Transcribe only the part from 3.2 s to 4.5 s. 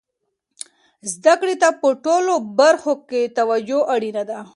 توجه اړینه ده.